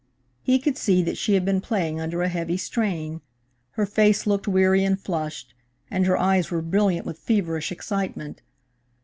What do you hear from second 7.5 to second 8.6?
excitement.